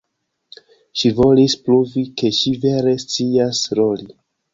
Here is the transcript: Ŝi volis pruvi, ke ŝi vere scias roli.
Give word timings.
Ŝi 1.01 1.11
volis 1.19 1.55
pruvi, 1.67 2.05
ke 2.21 2.31
ŝi 2.39 2.53
vere 2.65 2.95
scias 3.05 3.61
roli. 3.81 4.09